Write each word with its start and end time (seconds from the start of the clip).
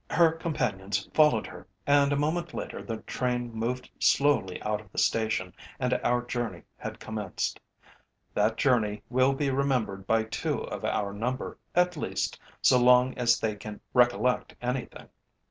Her 0.09 0.31
companions 0.31 1.07
followed 1.13 1.45
her, 1.45 1.67
and 1.85 2.11
a 2.11 2.15
moment 2.15 2.55
later 2.55 2.81
the 2.81 3.03
train 3.03 3.53
moved 3.53 3.87
slowly 3.99 4.59
out 4.63 4.81
of 4.81 4.91
the 4.91 4.97
station 4.97 5.53
and 5.79 5.93
our 6.03 6.23
journey 6.23 6.63
had 6.75 6.99
commenced. 6.99 7.59
That 8.33 8.57
journey 8.57 9.03
will 9.11 9.33
be 9.33 9.51
remembered 9.51 10.07
by 10.07 10.23
two 10.23 10.63
of 10.63 10.83
our 10.83 11.13
number, 11.13 11.59
at 11.75 11.97
least, 11.97 12.39
so 12.63 12.79
long 12.79 13.13
as 13.15 13.39
they 13.39 13.55
can 13.55 13.79
recollect 13.93 14.55
anything. 14.59 15.07